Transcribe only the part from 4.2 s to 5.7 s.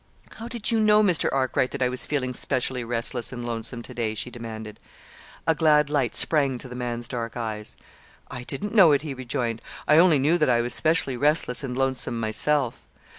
demanded. A